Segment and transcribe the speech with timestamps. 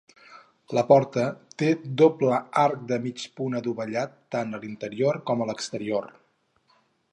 [0.77, 1.25] La porta
[1.63, 1.67] té
[2.03, 6.13] doble arc de mig punt adovellat tant a l'interior com a l'exterior.